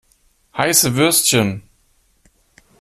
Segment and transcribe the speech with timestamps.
[0.57, 1.61] Heiße Würstchen!